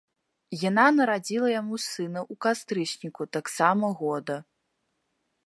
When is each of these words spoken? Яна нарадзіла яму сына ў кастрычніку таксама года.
Яна 0.69 0.85
нарадзіла 0.99 1.47
яму 1.61 1.75
сына 1.89 2.19
ў 2.31 2.41
кастрычніку 2.47 3.29
таксама 3.39 3.87
года. 4.03 4.35